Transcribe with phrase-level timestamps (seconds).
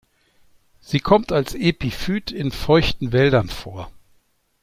[0.79, 3.91] Sie kommt als Epiphyt in feuchten Wäldern vor.